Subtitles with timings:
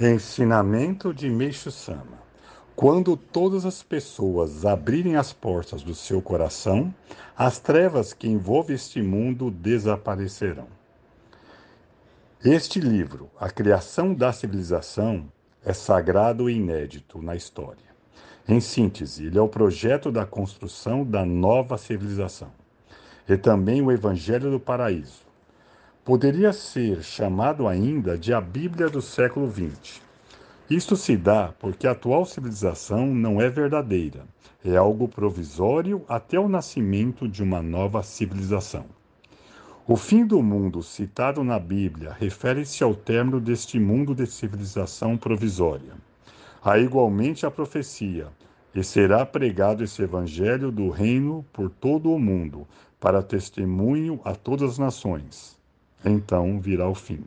[0.00, 2.18] Ensinamento de Meixo Sama.
[2.74, 6.92] Quando todas as pessoas abrirem as portas do seu coração,
[7.38, 10.66] as trevas que envolvem este mundo desaparecerão.
[12.44, 15.26] Este livro, A Criação da Civilização,
[15.64, 17.94] é sagrado e inédito na história.
[18.48, 22.50] Em síntese, ele é o projeto da construção da nova civilização.
[23.28, 25.23] E também o Evangelho do Paraíso,
[26.04, 30.02] Poderia ser chamado ainda de a Bíblia do século XX.
[30.68, 34.26] Isto se dá porque a atual civilização não é verdadeira,
[34.62, 38.84] é algo provisório até o nascimento de uma nova civilização.
[39.86, 45.94] O fim do mundo citado na Bíblia refere-se ao término deste mundo de civilização provisória.
[46.62, 48.28] Há igualmente a profecia,
[48.74, 52.68] e será pregado esse evangelho do reino por todo o mundo,
[53.00, 55.54] para testemunho a todas as nações
[56.04, 57.24] então virá o fim.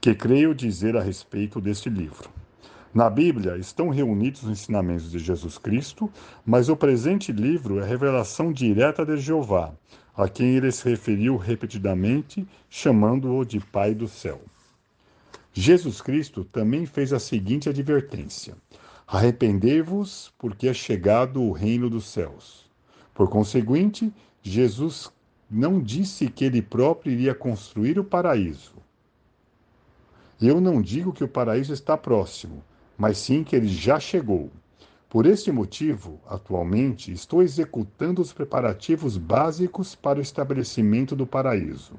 [0.00, 2.28] Que creio dizer a respeito deste livro.
[2.94, 6.10] Na Bíblia estão reunidos os ensinamentos de Jesus Cristo,
[6.46, 9.72] mas o presente livro é revelação direta de Jeová,
[10.16, 14.40] a quem ele se referiu repetidamente, chamando-o de Pai do céu.
[15.52, 18.56] Jesus Cristo também fez a seguinte advertência:
[19.06, 22.70] Arrependei-vos, porque é chegado o reino dos céus.
[23.12, 25.12] Por conseguinte, Jesus
[25.54, 28.74] não disse que ele próprio iria construir o paraíso.
[30.42, 32.64] Eu não digo que o paraíso está próximo,
[32.98, 34.50] mas sim que ele já chegou.
[35.08, 41.92] Por este motivo, atualmente, estou executando os preparativos básicos para o estabelecimento do paraíso.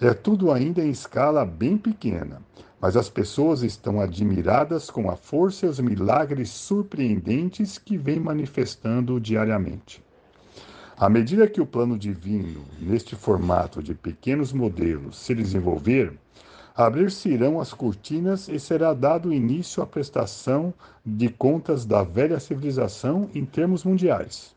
[0.00, 2.42] É tudo ainda em escala bem pequena,
[2.80, 9.20] mas as pessoas estão admiradas com a força e os milagres surpreendentes que vem manifestando
[9.20, 10.02] diariamente.
[10.96, 16.12] À medida que o plano divino, neste formato de pequenos modelos, se desenvolver,
[16.74, 20.72] abrir-se-irão as cortinas e será dado início à prestação
[21.04, 24.54] de contas da velha civilização em termos mundiais.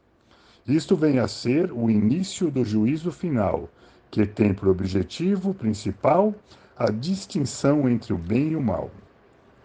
[0.68, 3.70] Isto vem a ser o início do juízo final,
[4.12, 6.34] que tem por objetivo principal
[6.78, 8.92] a distinção entre o bem e o mal.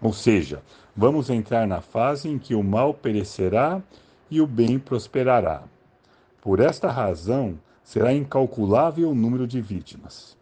[0.00, 0.62] Ou seja,
[0.96, 3.82] vamos entrar na fase em que o mal perecerá
[4.30, 5.64] e o bem prosperará.
[6.40, 10.38] Por esta razão, será incalculável o número de vítimas.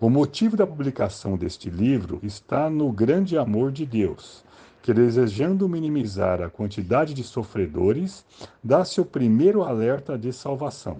[0.00, 4.44] O motivo da publicação deste livro está no grande amor de Deus,
[4.82, 8.24] que, desejando minimizar a quantidade de sofredores,
[8.64, 10.98] dá seu primeiro alerta de salvação.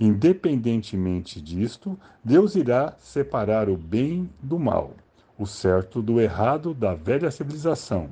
[0.00, 4.92] Independentemente disto, Deus irá separar o bem do mal,
[5.38, 8.08] o certo do errado da velha civilização,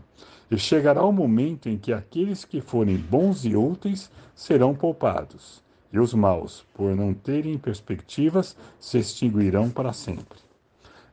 [0.50, 5.62] e chegará o momento em que aqueles que forem bons e úteis serão poupados,
[5.92, 10.38] e os maus, por não terem perspectivas, se extinguirão para sempre.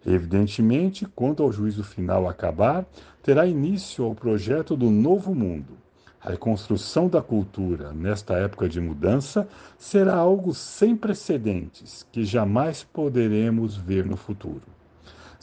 [0.05, 2.85] Evidentemente, quando ao juízo final acabar,
[3.22, 5.77] terá início o projeto do novo mundo.
[6.22, 13.75] A reconstrução da cultura nesta época de mudança será algo sem precedentes que jamais poderemos
[13.75, 14.63] ver no futuro.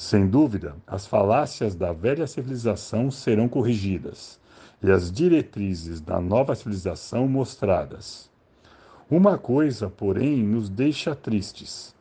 [0.00, 4.40] Sem dúvida, as falácias da velha civilização serão corrigidas
[4.82, 8.30] e as diretrizes da nova civilização mostradas.
[9.10, 11.94] Uma coisa, porém, nos deixa tristes: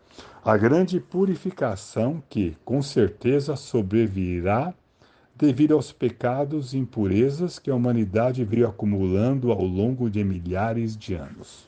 [0.46, 4.74] a grande purificação que, com certeza, sobrevirá
[5.36, 11.16] devido aos pecados e impurezas que a humanidade veio acumulando ao longo de milhares de
[11.16, 11.68] anos.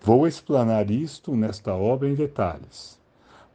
[0.00, 3.01] Vou explanar isto nesta obra em detalhes.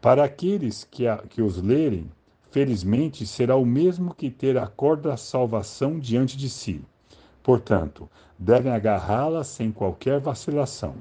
[0.01, 2.09] Para aqueles que, a, que os lerem,
[2.51, 6.81] felizmente será o mesmo que ter a corda da salvação diante de si.
[7.41, 10.95] Portanto, devem agarrá-la sem qualquer vacilação.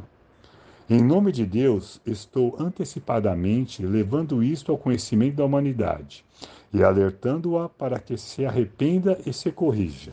[0.88, 6.24] Em nome de Deus, estou antecipadamente levando isto ao conhecimento da humanidade
[6.72, 10.12] e alertando-a para que se arrependa e se corrija.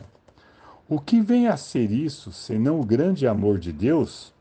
[0.88, 4.33] O que vem a ser isso, senão o grande amor de Deus?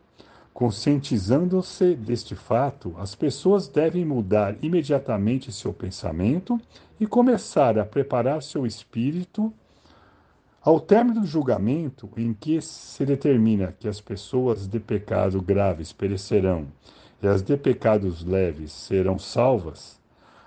[0.53, 6.61] Conscientizando-se deste fato, as pessoas devem mudar imediatamente seu pensamento
[6.99, 9.51] e começar a preparar seu espírito.
[10.61, 16.67] Ao término do julgamento, em que se determina que as pessoas de pecado graves perecerão
[17.21, 19.99] e as de pecados leves serão salvas,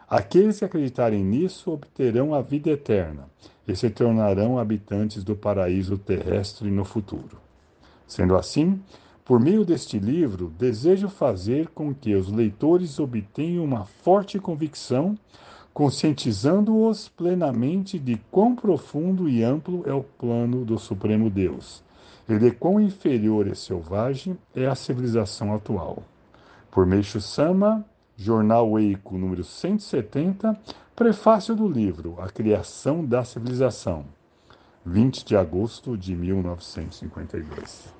[0.09, 3.29] aqueles que acreditarem nisso obterão a vida eterna
[3.67, 7.39] e se tornarão habitantes do paraíso terrestre no futuro.
[8.07, 8.81] Sendo assim,
[9.27, 15.19] por meio deste livro, desejo fazer com que os leitores obtenham uma forte convicção,
[15.75, 21.83] conscientizando-os plenamente de quão profundo e amplo é o plano do Supremo Deus,
[22.29, 26.05] e de quão inferior e selvagem é a civilização atual.
[26.71, 27.85] Por Meixo Sama,
[28.17, 30.57] Jornal Eiko número 170,
[30.95, 34.05] Prefácio do livro A Criação da Civilização,
[34.85, 37.96] 20 de agosto de 1952.